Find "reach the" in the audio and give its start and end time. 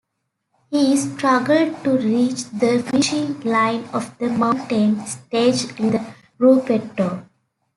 1.95-2.81